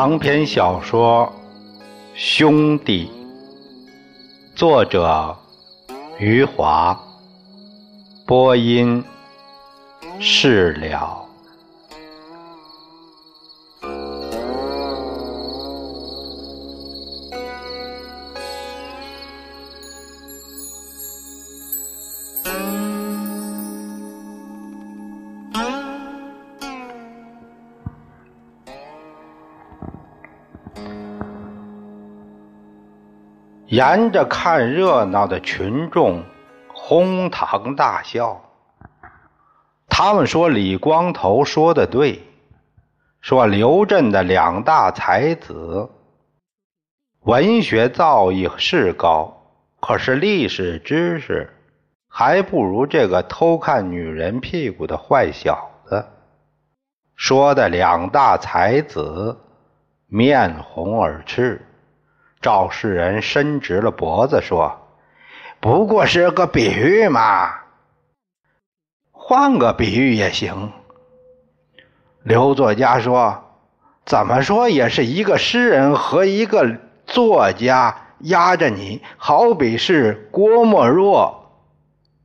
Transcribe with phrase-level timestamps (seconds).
[0.00, 1.26] 长篇小说
[2.14, 3.10] 《兄弟》，
[4.56, 5.36] 作者
[6.20, 6.96] 余华，
[8.24, 9.02] 播音
[10.20, 11.17] 释了。
[33.68, 36.22] 沿着看热闹的群众
[36.72, 38.42] 哄堂大笑。
[39.90, 42.22] 他们说李光头说的对，
[43.20, 45.90] 说刘镇的两大才子，
[47.20, 49.36] 文学造诣是高，
[49.80, 51.52] 可是历史知识
[52.08, 56.06] 还不如这个偷看女人屁股的坏小子。
[57.16, 59.36] 说的两大才子
[60.06, 61.60] 面红耳赤。
[62.40, 64.80] 赵世仁伸直了脖子说
[65.60, 67.52] ：“不过是个比喻嘛，
[69.10, 70.72] 换个比喻也行。”
[72.22, 73.44] 刘作家说
[74.06, 81.50] ：“怎么说也是一个诗人和一个作家压着你，好比是郭沫若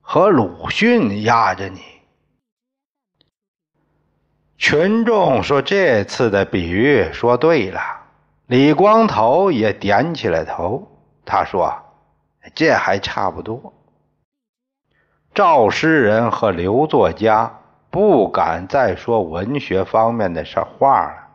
[0.02, 1.80] 和鲁迅压着你。”
[4.60, 7.82] 群众说：“这次的比喻说对了。”
[8.48, 10.90] 李光头也点起了头，
[11.26, 11.74] 他说
[12.54, 13.74] ：“这还差不多。”
[15.34, 21.30] 赵诗人和刘作家不敢再说文学方面的事话了，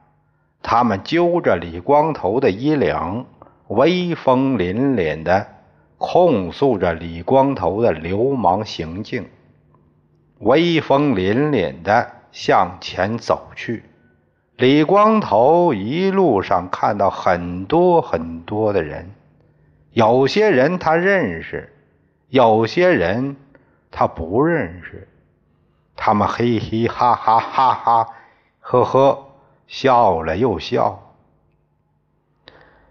[0.63, 3.25] 他们揪着李光头的衣领，
[3.69, 5.47] 威风凛凛的
[5.97, 9.29] 控诉着李光头的流氓行径，
[10.41, 13.83] 威风凛凛的向前走去。
[14.59, 19.09] 李光头一路上看到很多很多的人，
[19.93, 21.73] 有些人他认识，
[22.29, 23.37] 有些人
[23.93, 25.07] 他不认识。
[25.95, 28.09] 他们嘿嘿哈哈哈哈
[28.59, 29.27] 呵呵
[29.69, 31.05] 笑了又笑。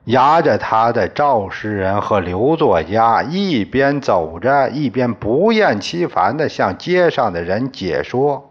[0.06, 8.47] 压着他的赵诗人和刘作家一边走着，一边不厌其烦地向街上的人解说。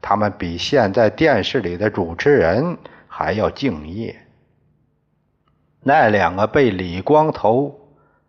[0.00, 4.16] 他们比现在电视里的主持人还要敬业。
[5.82, 7.78] 那两个被李光头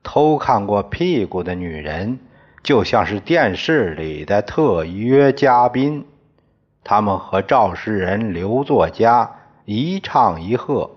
[0.03, 2.19] 偷看过屁股的女人，
[2.63, 6.05] 就像是电视里的特约嘉宾。
[6.83, 9.29] 他们和赵诗人、刘作家
[9.65, 10.89] 一唱一和，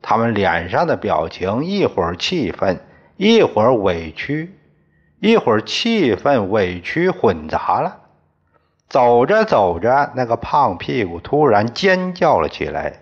[0.00, 2.80] 他们脸上的表情一会儿气愤，
[3.16, 4.54] 一会儿委屈，
[5.20, 8.01] 一会儿气愤委屈混杂了。
[8.92, 12.92] 走着走着，那个胖屁股突然尖叫了起来。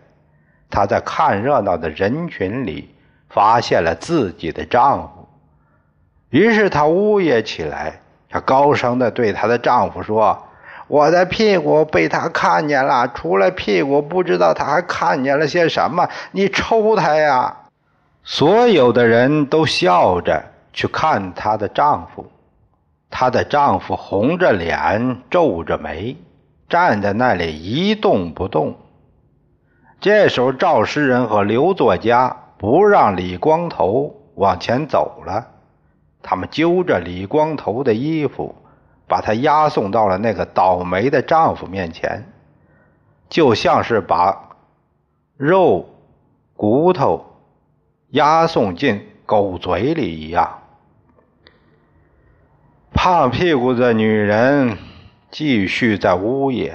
[0.71, 2.95] 她在看热闹的人群里
[3.29, 5.29] 发现了自己的丈夫，
[6.29, 8.01] 于是她呜咽起来。
[8.29, 10.47] 她高声地对她的丈夫说
[10.87, 16.09] ：“我的屁股被他看见了，除了屁股，不知道他还看见了些什么。
[16.31, 17.57] 你抽他呀！”
[18.23, 20.41] 所有的人都笑着
[20.73, 22.31] 去看她的丈夫。
[23.11, 26.17] 她的丈夫红着脸，皱着眉，
[26.69, 28.77] 站在那里一动不动。
[30.01, 35.49] 这时候，赵诗人和刘作家不让李光头往前走了，
[36.23, 38.55] 他们揪着李光头的衣服，
[39.07, 42.25] 把他押送到了那个倒霉的丈夫面前，
[43.29, 44.51] 就像是把
[45.37, 45.85] 肉
[46.57, 47.27] 骨头
[48.11, 50.60] 押送进狗嘴里一样。
[53.03, 54.77] 胖屁股的女人
[55.31, 56.73] 继续在呜咽，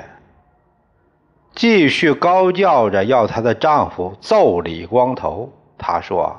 [1.54, 5.54] 继续高叫着要她的丈夫揍李光头。
[5.78, 6.36] 她说：“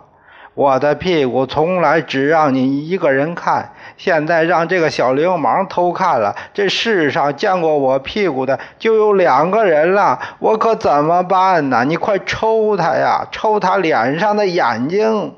[0.55, 6.35] 我的屁股从来只让你一个人看，现在让这个小流氓偷看了。
[6.53, 11.85] 这世上见过我屁股的就有两个人了，我可怎么办呢？
[11.85, 15.33] 你快抽他呀，抽他脸上的眼睛！”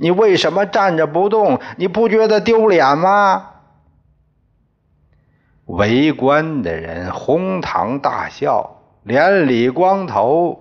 [0.00, 1.60] 你为什么站着不动？
[1.76, 3.50] 你不觉得丢脸吗？
[5.66, 10.58] 围观的人哄堂大笑，连李光头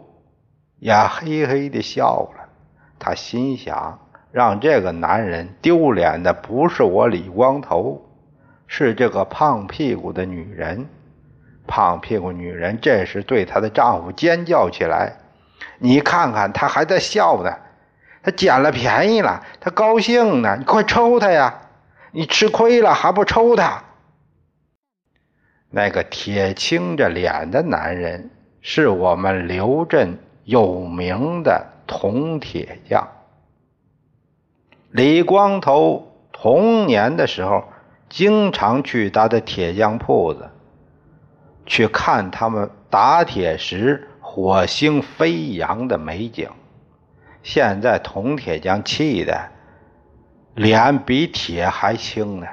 [0.80, 2.50] 也嘿嘿的笑了。
[3.00, 3.98] 他心想：
[4.34, 8.10] 让这个男人丢脸的不是我李光头，
[8.68, 10.86] 是这个胖屁股的女人。
[11.66, 15.14] 胖屁股女人这时对她的丈夫尖叫起来
[15.80, 17.50] ：“你看看，他还在笑呢。”
[18.22, 20.56] 他捡了便宜了，他高兴呢。
[20.58, 21.62] 你快抽他呀！
[22.12, 23.84] 你吃亏了还不抽他？
[25.70, 28.32] 那个铁青着脸的男人
[28.62, 33.08] 是我们刘镇有名的铜铁匠。
[34.90, 37.64] 李光头童年的时候，
[38.10, 40.50] 经常去他的铁匠铺子，
[41.68, 46.50] 去看他们打铁时火星飞扬的美景。
[47.42, 49.50] 现在铜铁匠气的
[50.56, 52.48] 脸比铁还青呢，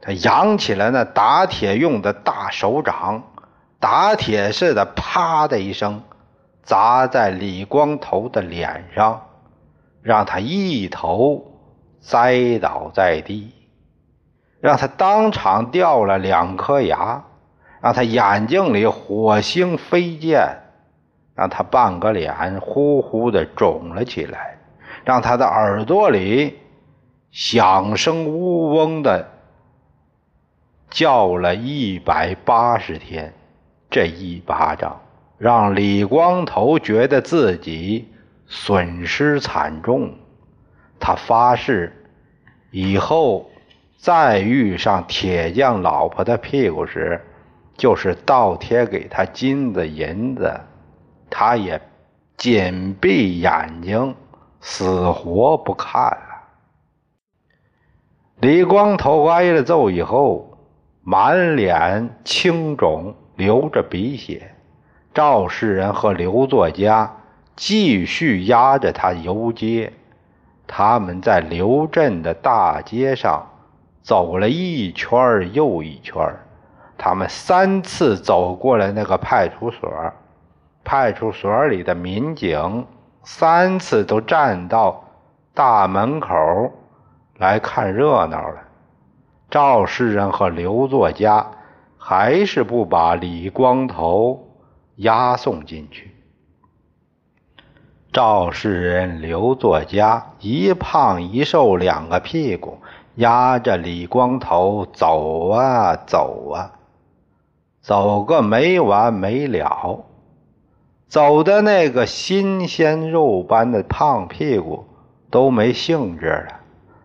[0.00, 3.22] 他扬起来那打铁用的大手掌，
[3.80, 6.02] 打铁似的，啪的一声
[6.62, 9.26] 砸在李光头的脸上，
[10.02, 11.58] 让他一头
[12.00, 13.52] 栽倒在地，
[14.60, 17.24] 让他当场掉了两颗牙，
[17.80, 20.61] 让他眼睛里火星飞溅。
[21.34, 24.58] 让他半个脸呼呼的肿了起来，
[25.04, 26.58] 让他的耳朵里
[27.30, 29.28] 响声嗡嗡的
[30.90, 33.32] 叫了一百八十天。
[33.90, 35.00] 这一巴掌
[35.36, 38.08] 让李光头觉得自己
[38.46, 40.14] 损失惨重。
[40.98, 41.92] 他发誓，
[42.70, 43.50] 以后
[43.98, 47.20] 再遇上铁匠老婆的屁股时，
[47.76, 50.60] 就是倒贴给他金子银子。
[51.34, 51.80] 他也
[52.36, 54.14] 紧闭眼睛，
[54.60, 56.42] 死活不看了。
[58.40, 60.58] 李光头挨了揍以后，
[61.02, 64.54] 满脸青肿，流着鼻血。
[65.14, 67.10] 赵世仁和刘作家
[67.56, 69.90] 继续押着他游街。
[70.66, 73.46] 他们在刘镇的大街上
[74.02, 76.14] 走了一圈又一圈，
[76.98, 79.90] 他们三次走过了那个派出所。
[80.84, 82.86] 派出所里的民警
[83.22, 85.04] 三次都站到
[85.54, 86.34] 大门口
[87.38, 88.60] 来看热闹了。
[89.50, 91.46] 赵世仁和刘作家
[91.98, 94.48] 还是不把李光头
[94.96, 96.10] 押送进去。
[98.12, 102.78] 赵世仁、刘作家一胖一瘦两个屁股，
[103.14, 106.72] 压着李光头走啊走啊，
[107.80, 110.04] 走个没完没了。
[111.12, 114.86] 走的那个新鲜肉般的胖屁股
[115.30, 116.60] 都没兴致了，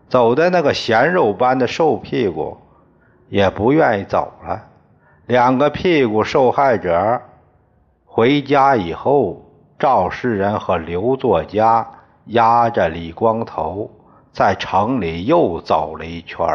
[0.08, 2.56] 走的那个咸肉般的瘦屁股
[3.28, 4.64] 也不愿意走了。
[5.26, 7.20] 两个屁股受害者
[8.06, 9.44] 回家以后，
[9.78, 11.86] 赵世仁和刘作家
[12.28, 13.90] 压着李光头
[14.32, 16.46] 在城里又走了一圈，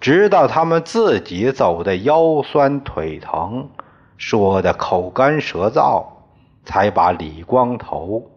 [0.00, 3.68] 直到他们自己走的腰酸腿疼，
[4.16, 6.02] 说的口干舌燥。
[6.64, 8.30] 才把李光头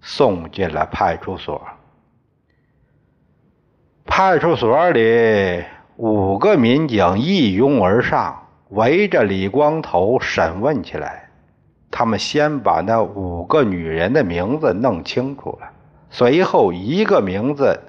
[0.00, 1.60] 送进了派出所。
[4.04, 5.64] 派出所里
[5.96, 11.30] 五个民警一拥而上，围着李光头审问起来。
[11.90, 15.70] 他们先把那五个女人的名字弄清楚了，
[16.08, 17.80] 随后一个名字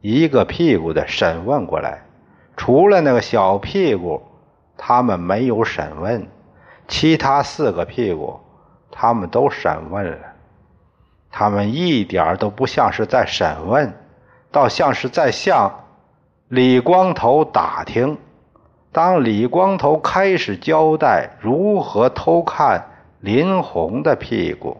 [0.00, 2.02] 一个屁股的审问过来。
[2.56, 4.22] 除了那个小屁股，
[4.76, 6.26] 他们没有审问，
[6.88, 8.40] 其他四个屁股。
[8.98, 10.16] 他们都审问了，
[11.30, 13.92] 他们一点都不像是在审问，
[14.50, 15.70] 倒像是在向
[16.48, 18.16] 李光头打听。
[18.90, 22.82] 当李光头开始交代如何偷看
[23.20, 24.78] 林红的屁股，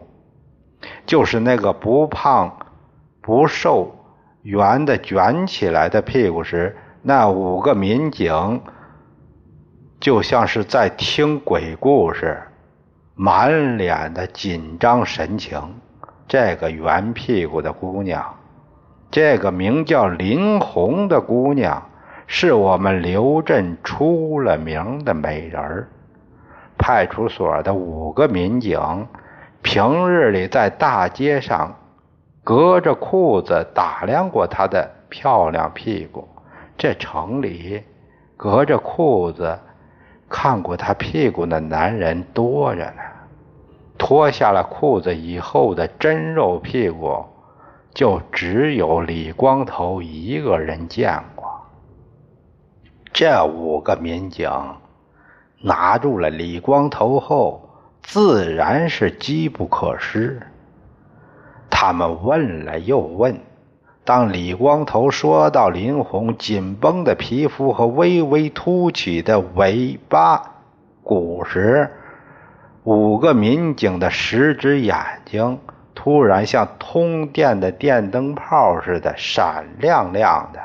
[1.04, 2.56] 就是那个不胖
[3.20, 3.94] 不瘦、
[4.40, 8.62] 圆的卷起来的屁股时，那五个民警
[10.00, 12.40] 就像是在听鬼故事。
[13.18, 15.58] 满脸的紧张神情，
[16.28, 18.22] 这个圆屁股的姑娘，
[19.10, 21.82] 这个名叫林红的姑娘，
[22.26, 25.88] 是我们刘镇出了名的美人儿。
[26.76, 28.78] 派出所的五个民警，
[29.62, 31.74] 平日里在大街上
[32.44, 36.28] 隔着裤子打量过她的漂亮屁股，
[36.76, 37.82] 这城里
[38.36, 39.58] 隔着裤子。
[40.28, 43.02] 看过他屁股的男人多着呢，
[43.96, 47.24] 脱下了裤子以后的真肉屁股，
[47.94, 51.46] 就只有李光头一个人见过。
[53.12, 54.50] 这五个民警
[55.62, 57.70] 拿住了李光头后，
[58.02, 60.40] 自然是机不可失。
[61.70, 63.40] 他们问了又问。
[64.06, 70.40] 当李光头说到林红紧绷的皮肤和微微凸起的尾巴
[71.02, 71.90] 骨时，
[72.84, 75.58] 五个民警的十只眼睛
[75.92, 80.60] 突然像通电的电灯泡似的闪亮亮的。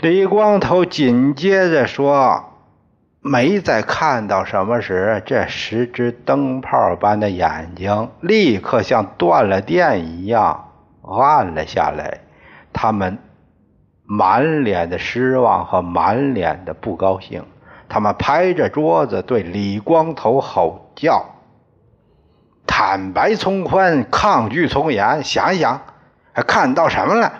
[0.00, 2.42] 李光头紧接着说
[3.20, 10.71] ：“没再看到什么时，这十只灯泡般的眼睛立刻像断了电一样
[11.02, 12.20] 暗了下来。
[12.72, 13.18] 他们
[14.04, 17.44] 满脸的失望和满脸的不高兴，
[17.88, 21.24] 他们拍着桌子对李光头吼叫
[22.66, 25.22] ：“坦白从宽，抗拒从严。
[25.22, 25.80] 想一想，
[26.32, 27.32] 还看到什么了？”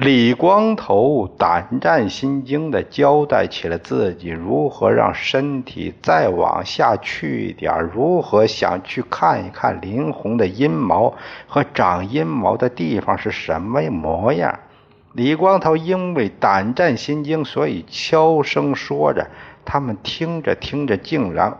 [0.00, 11.12] 李光头胆战心惊地交代起了自己如何让身体再往下去一点，如何想去看一看林红的阴毛
[11.46, 14.58] 和长阴毛的地方是什么模样。
[15.12, 19.28] 李光头因为胆战心惊，所以悄声说着。
[19.66, 21.58] 他们听着听着，竟然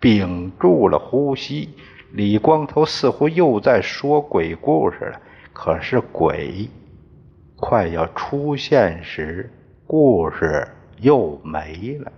[0.00, 1.70] 屏住了呼吸。
[2.10, 5.20] 李光头似乎又在说鬼故事了，
[5.52, 6.68] 可是鬼。
[7.60, 9.52] 快要出现时，
[9.86, 10.66] 故事
[10.98, 12.10] 又没了。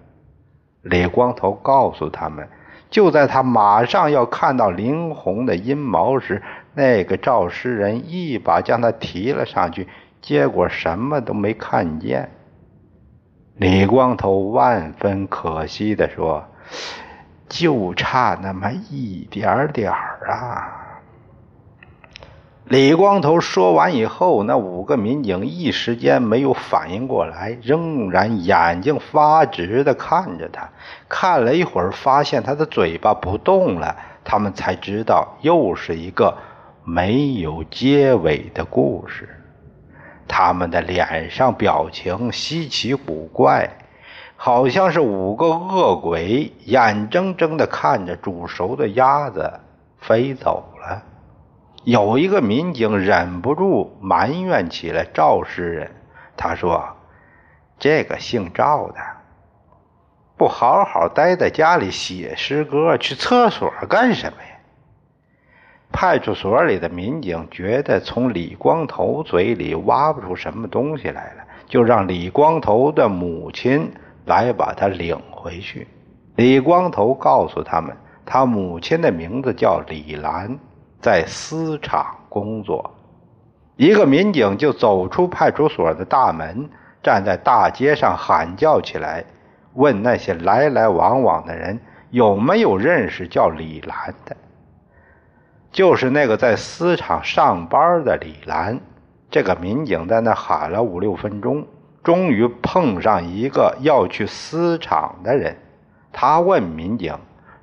[0.82, 2.48] 李光头告诉他们，
[2.88, 6.42] 就在他马上要看到林红的阴毛时，
[6.74, 9.88] 那个赵诗人一把将他提了上去，
[10.20, 12.30] 结果什么都没看见。
[13.56, 16.44] 李光头万分可惜地说
[17.48, 20.78] ：“就差那么一点点儿啊！”
[22.72, 30.70] 李光头说完以后，那五个民警一时间没有反应过来，仍然眼睛发直的看着他。
[31.06, 36.34] 看了一会儿，发现他的嘴巴不动了，他们才知道又是一个
[36.82, 39.28] 没有结尾的故事。
[40.26, 43.68] 他们的脸上表情稀奇古怪，
[44.34, 49.60] 好像是五个恶鬼眼睁睁的看着煮熟的鸭子
[49.98, 50.64] 飞走。
[51.84, 55.90] 有一个民警忍不住埋怨起了赵诗人，
[56.36, 56.84] 他说
[57.78, 59.00] ：“这个姓赵的，
[60.36, 64.48] 不好好待在家里写诗歌，去厕所干什么呀？”
[65.90, 73.92] 派出所里的民警觉得从李光头嘴里挖不出什么东西来了，就让李光头的母亲
[74.24, 75.88] 来把他领回去。
[76.36, 80.56] 李光头告诉他们，他母亲的名字叫李兰。
[81.02, 82.88] 在丝厂工作，
[83.74, 86.70] 一个民警就走出派出所的大门，
[87.02, 89.24] 站在大街上喊叫起来，
[89.74, 91.80] 问那些来来往往的人
[92.10, 94.36] 有没有认识叫李兰的。
[95.72, 98.78] 就是那个在丝厂上班的李兰。
[99.28, 101.66] 这个民警在那喊了五六分钟，
[102.04, 105.56] 终于碰上一个要去丝厂的人。
[106.12, 107.12] 他问民警：“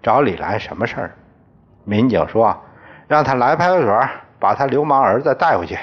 [0.03, 1.15] 找李兰什么事儿？”
[1.85, 2.59] 民警说。
[3.09, 4.07] 让他来派出所，
[4.39, 5.75] 把他流氓儿子带回去。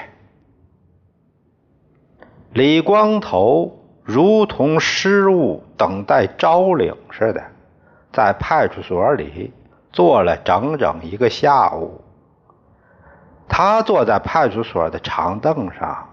[2.53, 7.43] 李光头如同失物等待招领似的，
[8.13, 9.53] 在派出所里
[9.91, 12.01] 坐了整整一个下午。
[13.49, 16.07] 他坐在派出所的长凳上，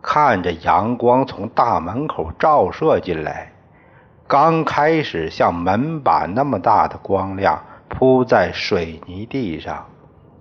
[0.00, 3.50] 看着阳光从大门口照射进来。
[4.28, 9.86] 刚开始，像门板那么大的光亮铺在水泥地上。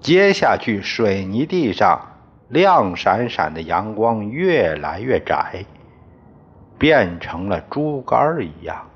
[0.02, 2.02] 接下去，水泥地上
[2.50, 5.64] 亮闪闪的阳光越来越窄，
[6.80, 8.88] 变成了竹竿一样。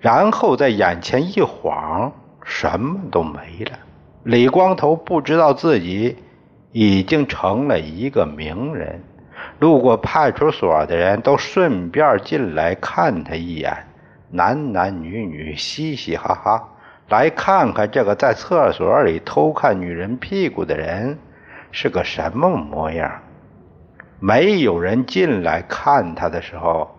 [0.00, 2.12] 然后在眼前一晃，
[2.44, 3.78] 什么都没了。
[4.24, 6.16] 李光头不知道自己
[6.72, 9.00] 已经成了一个名人，
[9.60, 13.86] 路过派出所的人都顺便进来看他一眼，
[14.30, 16.68] 男男女女嘻嘻哈哈。
[17.08, 21.18] 来看看这个在厕所里偷看女人屁股的人
[21.70, 23.20] 是个什么模样。
[24.20, 26.96] 没有人进来看他的时候，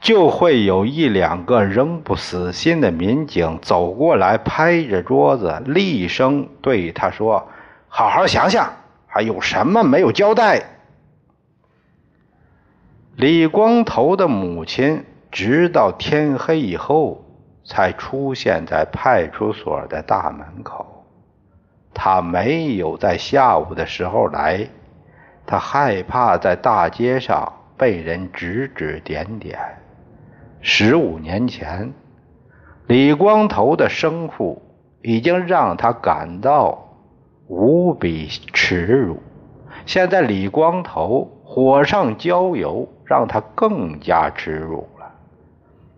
[0.00, 7.46] 就会有一两个仍不死心的民警走过来，拍着桌子，厉声对他说
[7.88, 8.72] ：“好好想想，
[9.06, 10.62] 还有什么没有交代？”
[13.16, 17.26] 李光头的母亲直到天黑以后。
[17.64, 21.04] 才出现在派出所的大门口。
[21.92, 24.68] 他没有在下午的时候来，
[25.46, 29.58] 他害怕在大街上被人指指点点。
[30.60, 31.92] 十五年前，
[32.86, 34.62] 李光头的生父
[35.02, 36.86] 已经让他感到
[37.48, 39.20] 无比耻辱，
[39.86, 44.86] 现在李光头火上浇油，让他更加耻辱。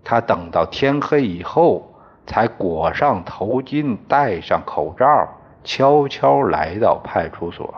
[0.05, 1.95] 他等到天黑以后，
[2.27, 5.29] 才裹上头巾，戴上口罩，
[5.65, 7.75] 悄悄来到派出所。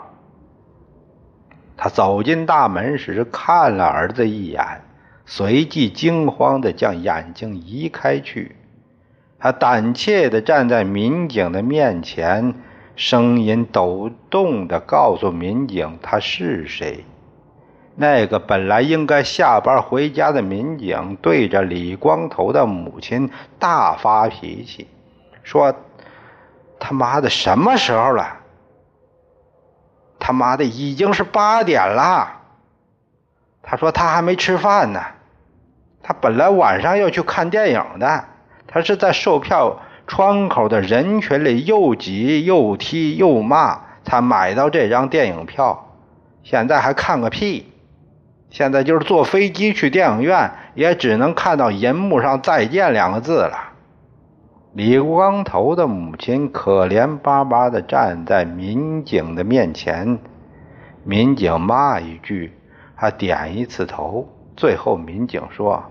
[1.76, 4.82] 他走进大门时，看了儿子一眼，
[5.26, 8.56] 随即惊慌地将眼睛移开去。
[9.38, 12.54] 他胆怯地站在民警的面前，
[12.96, 17.04] 声音抖动地告诉民警他是谁。
[17.96, 24.88] 那个本来应该下班回家的民警，对着李光头的母亲大发脾气，
[25.44, 25.72] 说
[26.80, 28.38] ：“他妈的，什么时候了？
[30.18, 32.40] 他妈的，已经是八点了。”
[33.62, 35.00] 他说：“他还没吃饭呢，
[36.02, 38.24] 他本来晚上要去看电影的，
[38.66, 45.92] 他是在售票窗口的人群里又挤又踢又骂，才买到这张电影票。
[46.42, 47.70] 现在还看个屁！”
[48.54, 53.72] 现在就是坐飞机去电影院，也只能看到银幕上“再见”两个字了。
[54.74, 60.20] 李光头的母亲可怜巴巴地站在民警的面前，
[61.02, 62.56] 民警骂一句，
[62.94, 64.28] 还点一次头。
[64.56, 65.82] 最后，民警说：“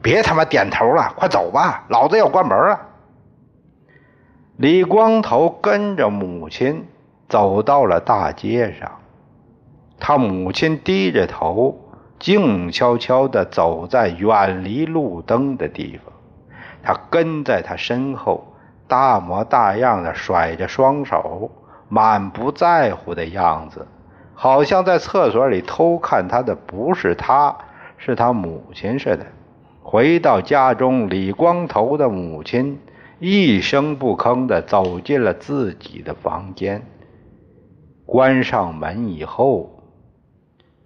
[0.00, 2.80] 别他妈点头了，快走吧，老子要关门了。”
[4.56, 6.86] 李光头跟着母亲
[7.28, 8.90] 走到了大街上，
[10.00, 11.82] 他母亲低着头。
[12.18, 16.12] 静悄悄地走在远离路灯的地方，
[16.82, 18.54] 他跟在他身后，
[18.88, 21.50] 大模大样的甩着双手，
[21.88, 23.86] 满不在乎的样子，
[24.34, 27.54] 好像在厕所里偷看他的不是他，
[27.98, 29.26] 是他母亲似的。
[29.82, 32.80] 回到家中，李光头的母亲
[33.18, 36.82] 一声不吭地走进了自己的房间，
[38.06, 39.75] 关上门以后。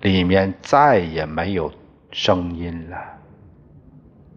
[0.01, 1.71] 里面再也没有
[2.11, 2.97] 声音了。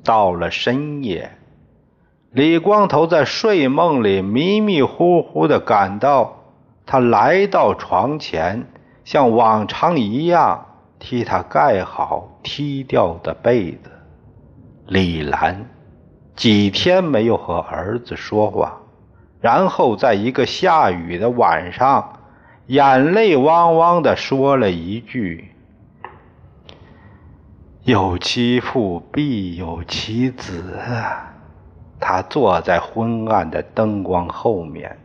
[0.04, 1.32] 到了深夜，
[2.32, 6.44] 李光头在睡梦里迷迷糊糊的感到，
[6.86, 8.66] 他来到床前，
[9.06, 10.66] 像往常一样
[11.00, 13.90] 替他盖好踢掉的被子。
[14.88, 15.66] 李兰
[16.36, 18.82] 几天没有和儿子说话，
[19.40, 22.20] 然后在一个下雨的晚上，
[22.68, 25.53] 眼泪汪汪的说了一句。
[27.86, 30.80] 有其父必有其子。
[32.00, 34.98] 他坐在昏暗的灯光后面，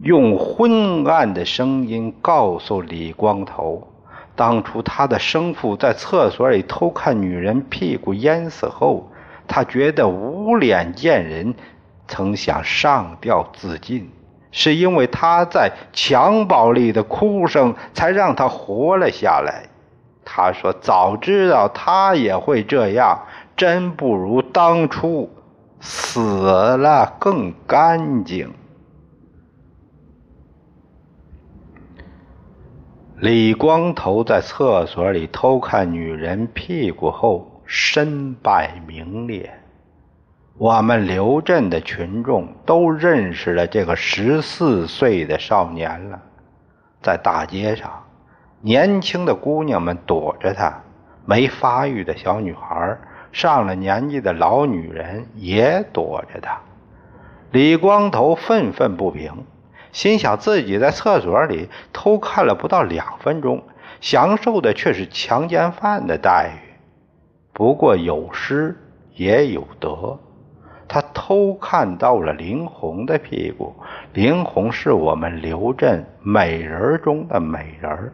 [0.00, 3.86] 用昏暗的声音告诉李光头：
[4.34, 9.10] 当初他的生父在厕所里偷看女人屁股淹死后，
[9.46, 11.54] 他觉得无脸见人，
[12.08, 14.10] 曾想上吊自尽，
[14.52, 19.66] 是因为他在襁褓里的哭声才让他活了下来。
[20.32, 25.28] 他说：“早知道他也会这样，真不如当初
[25.80, 28.48] 死了更干净。”
[33.18, 39.52] 李光头在厕所里偷看女人屁股后，身败名裂。
[40.56, 46.22] 我们刘镇的群众都认识了这个十四岁的少年了，
[47.02, 47.90] 在大街上。
[48.62, 50.82] 年轻的姑娘们躲着他，
[51.24, 52.98] 没发育的小女孩，
[53.32, 56.60] 上了年纪的老女人也躲着他。
[57.52, 59.32] 李光头愤愤不平，
[59.92, 63.62] 心想自己在厕所里偷看了不到两分钟，
[64.00, 66.70] 享受的却是强奸犯的待遇。
[67.54, 68.76] 不过有失
[69.14, 70.20] 也有得，
[70.86, 73.74] 他偷看到了林红的屁股。
[74.12, 78.12] 林红是我们刘镇美人中的美人。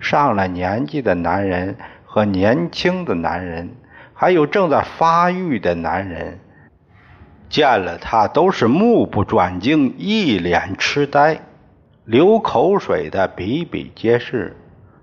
[0.00, 3.70] 上了年纪的男人和年轻的男人，
[4.14, 6.40] 还有正在发育的男人，
[7.48, 11.40] 见了他都是目不转睛、一脸痴呆，
[12.04, 14.56] 流口水的比比皆是。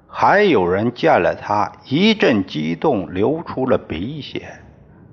[0.08, 4.48] 还有人见了他一阵激动，流出了鼻血。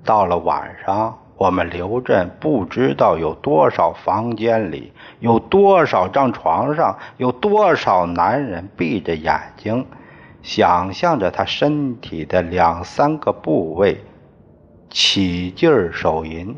[0.03, 1.19] 到了晚上。
[1.37, 9.85] 我们刘镇不知道有多少房间里，有多少张床上，有多少男人闭着眼睛，
[10.41, 14.01] 想象着他身体的两三个部位，
[14.89, 16.55] 起劲儿手淫。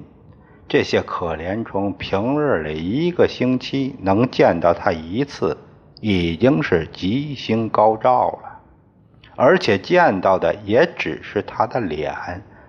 [0.68, 5.58] 这些可怜虫平日里一个星期能见到他一次，
[6.02, 8.60] 已经是吉星高照了，
[9.36, 12.14] 而且见到的也只是他的脸，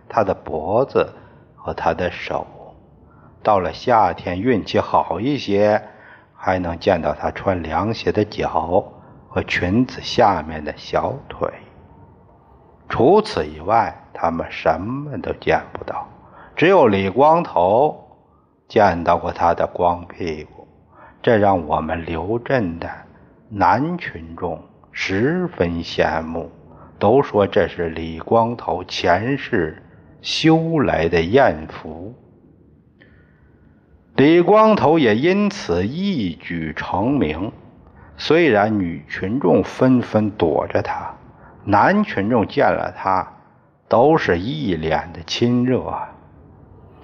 [0.09, 1.07] 他的脖子。
[1.59, 2.47] 和他的手，
[3.42, 5.83] 到了夏天运气好一些，
[6.35, 8.92] 还能见到他穿凉鞋的脚
[9.29, 11.51] 和裙子下面的小腿。
[12.88, 16.09] 除此以外，他们什么都见不到。
[16.57, 18.09] 只有李光头
[18.66, 20.66] 见到过他的光屁股，
[21.21, 22.88] 这让我们刘镇的
[23.51, 26.51] 男群众十分羡慕。
[26.99, 29.81] 都说这是李光头前世
[30.21, 32.15] 修来的艳福。
[34.17, 37.53] 李光头也因此一举成名。
[38.17, 41.15] 虽然女群众纷纷躲着他，
[41.65, 43.35] 男群众见了他
[43.87, 45.95] 都是一脸的亲热，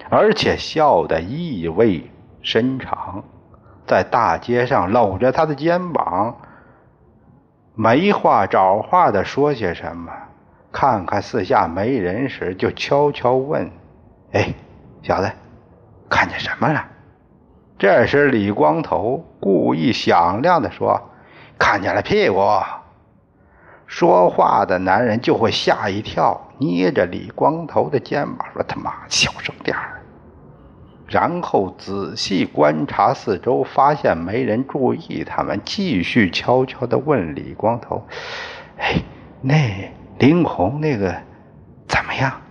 [0.09, 3.23] 而且笑得意味深长，
[3.87, 6.35] 在大街上搂着他的肩膀，
[7.75, 10.11] 没话找话的说些什么。
[10.75, 13.71] 看看四下没人时，就悄悄问
[14.33, 14.53] ：“哎，
[15.01, 15.31] 小子，
[16.09, 16.85] 看见什么了？”
[17.79, 21.01] 这时，李光头故意响亮地说
[21.57, 22.41] ：“看见了屁股。”
[23.87, 30.01] 说话的男人就会吓一跳，捏着李光头的肩膀说：“他妈，小声点儿。”
[31.07, 38.05] 然后仔细观察四周，发现没人注意他们，继续悄悄地问李光头
[38.77, 38.95] ：“哎，
[39.41, 39.55] 那
[40.25, 41.15] 林红那个
[41.87, 42.41] 怎么样？”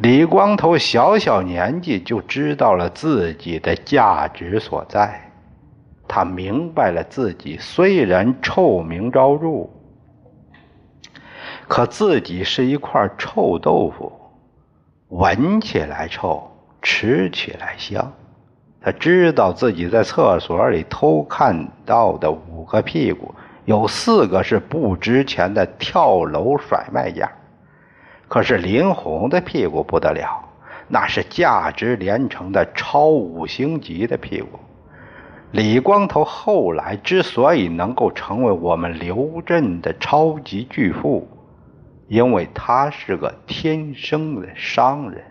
[0.00, 5.30] 李光头小小年纪就知道了自己的价值所在，
[6.08, 9.68] 他明白了自己虽然臭名昭著，
[11.68, 14.10] 可自己是一块臭豆腐，
[15.08, 18.10] 闻起来臭，吃起来香。
[18.80, 23.34] 他知道自己在厕所里偷看到的五个屁股，
[23.70, 27.30] 有四个是不值钱的跳楼甩卖家。
[28.26, 30.44] 可是林红的屁股不得了，
[30.88, 34.58] 那是价值连城的超五星级的屁股。
[35.52, 41.28] 李光头后来之所以能够成为我们刘镇的超级巨富，
[42.08, 45.22] 因为他是个天生的商人。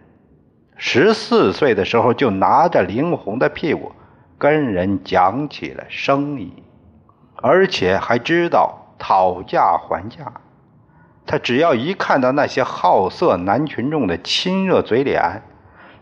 [0.78, 3.92] 十四岁的时候就拿着林红的屁股
[4.38, 6.54] 跟人讲起了生意，
[7.42, 10.32] 而且还知道讨价还价。
[11.26, 15.44] 他只要一看到那些好色男群众的亲热嘴脸，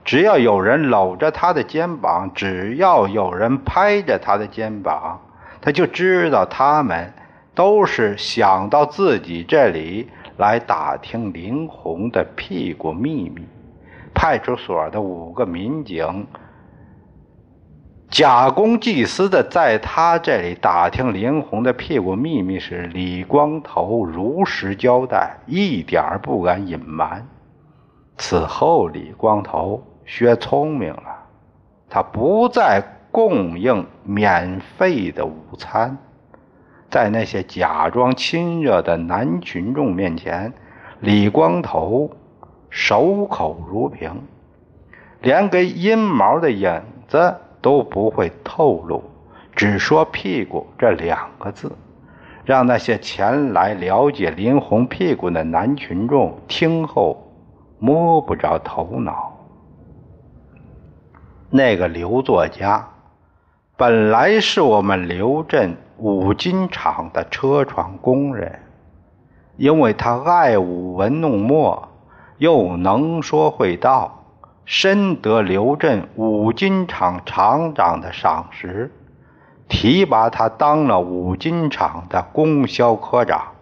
[0.06, 5.20] 只要有人搂着他的肩膀，只要有人拍着他的肩膀，
[5.62, 7.14] 他就知道他们
[7.54, 13.46] 都是想到自己这里来打听林红的屁股秘密。
[14.14, 16.26] 派出所的五个民警。
[18.10, 27.28] 假公济私的在他这里打听林红的屁股秘密时，李光头如实交代，一点不敢隐瞒。
[28.18, 31.26] 此后，李光头学聪明了，
[31.90, 35.98] 他不再供应免费的午餐。
[36.90, 40.54] 在那些假装亲热的男群众面前，
[41.02, 42.10] 李光头
[42.70, 44.10] 守口如瓶，
[45.20, 47.36] 连根阴毛的影子。
[47.62, 49.04] 都不会透露，
[49.56, 51.72] 只说“屁股”这两个字，
[52.46, 57.32] 让那些前来了解林红屁股的男群众听后
[57.80, 59.34] 摸不着头脑。
[61.50, 62.88] 那个刘作家
[63.76, 68.60] 本来是我们刘镇五金厂的车床工人，
[69.56, 71.88] 因为他爱舞文弄墨，
[72.38, 74.17] 又能说会道。
[74.70, 78.92] 深得刘镇五金厂厂长的赏识，
[79.70, 83.54] 提拔他当了五金厂的供销科长。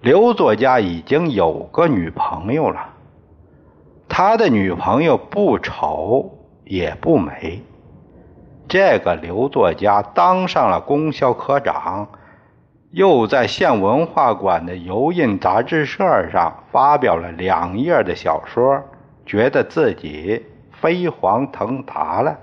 [0.00, 2.90] 刘作家已经有个女朋友了，
[4.08, 7.60] 他的女朋友不丑也不美。
[8.68, 12.06] 这个刘作家当上了供销科长，
[12.92, 18.84] 又在县文化馆的油印杂志社上发表了两页的小说。
[19.30, 22.36] 觉得自己飞黄腾达了，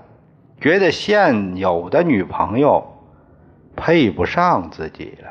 [0.58, 2.82] 觉得现有的女朋友
[3.76, 5.28] 配不上自己了。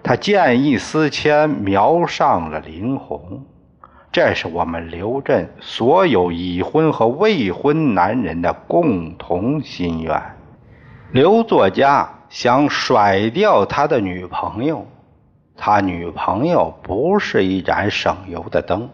[0.00, 3.44] 他见异思迁，瞄上了林红。
[4.12, 10.22] 这是我们刘镇所有已婚和未婚男人的共同心愿。
[11.10, 14.86] 刘作家想甩掉他的女朋友，
[15.56, 18.88] 他女朋友不是一盏省油的灯。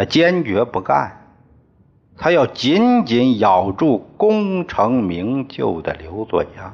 [0.00, 1.12] 他坚决不干，
[2.16, 6.72] 他要紧紧咬住功成名就的刘作家。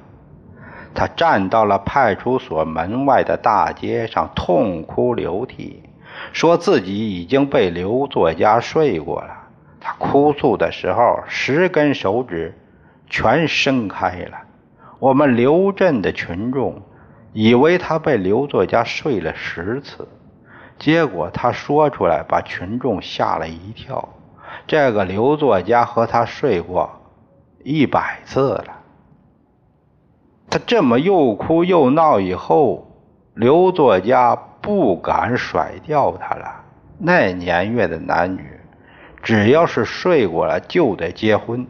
[0.94, 5.82] 他站到了派出所门外的大街上，痛哭流涕，
[6.32, 9.36] 说自己已经被刘作家睡过了。
[9.80, 12.56] 他哭诉的时候，十根手指
[13.10, 14.38] 全伸开了。
[15.00, 16.80] 我们刘镇的群众
[17.32, 20.06] 以为他被刘作家睡了十次。
[20.78, 24.08] 结果他说出来，把群众吓了一跳。
[24.66, 26.90] 这个刘作家和他睡过
[27.62, 28.64] 一百次了。
[30.48, 32.86] 他这么又哭又闹以后，
[33.34, 36.64] 刘作家不敢甩掉他了。
[36.98, 38.60] 那年月的男女，
[39.22, 41.66] 只要是睡过了，就得结婚。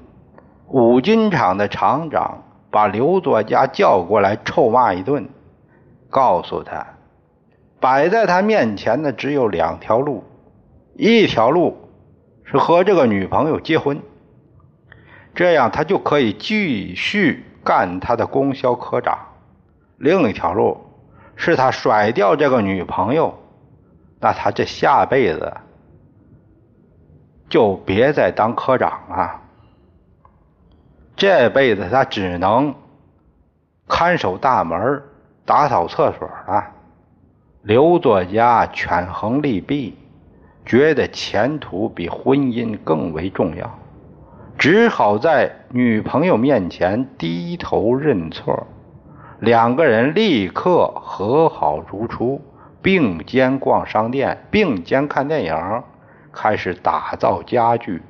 [0.69, 5.29] 五金厂的厂长把刘作家叫过来，臭骂一顿，
[6.11, 6.87] 告诉他，
[7.87, 10.25] 摆在他面前的只有两条路：
[10.94, 11.88] 一条路
[12.42, 14.03] 是和这个女朋友结婚，
[15.37, 19.16] 这样他就可以继续干他的供销科长；
[19.99, 20.85] 另一条路
[21.37, 23.33] 是他甩掉这个女朋友，
[24.18, 25.57] 那他这下辈子
[27.49, 29.42] 就别再当科长了。
[31.14, 32.75] 这辈子他只能
[33.87, 35.01] 看守大门、
[35.44, 36.72] 打扫厕所了。
[37.66, 39.98] 刘作家权衡利弊，
[40.64, 43.68] 觉得前途比婚姻更为重要，
[44.57, 48.68] 只好在女朋友面前低头认错。
[49.40, 52.40] 两个人立刻和好如初，
[52.81, 55.83] 并肩逛商店，并肩看电影，
[56.33, 58.00] 开始打造家具，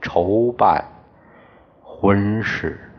[0.00, 0.84] 筹办。
[1.82, 2.93] 婚事。